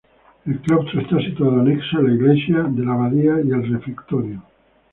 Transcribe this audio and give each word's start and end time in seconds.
El 0.47 0.57
claustro 0.61 0.99
está 0.99 1.19
situado 1.19 1.59
anexo 1.61 1.99
a 1.99 2.01
la 2.01 2.11
iglesia 2.11 2.63
de 2.63 2.83
la 2.83 2.93
abadía 2.95 3.35
y 3.39 3.51
el 3.51 3.69
refectorio. 3.71 4.41